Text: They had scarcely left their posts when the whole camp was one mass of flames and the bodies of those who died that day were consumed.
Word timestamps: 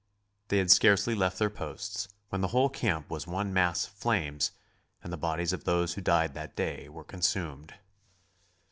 They 0.47 0.57
had 0.57 0.71
scarcely 0.71 1.13
left 1.13 1.37
their 1.37 1.51
posts 1.51 2.07
when 2.29 2.41
the 2.41 2.47
whole 2.47 2.69
camp 2.69 3.11
was 3.11 3.27
one 3.27 3.53
mass 3.53 3.85
of 3.85 3.93
flames 3.93 4.51
and 5.03 5.13
the 5.13 5.15
bodies 5.15 5.53
of 5.53 5.63
those 5.63 5.93
who 5.93 6.01
died 6.01 6.33
that 6.33 6.55
day 6.55 6.89
were 6.89 7.03
consumed. 7.03 7.75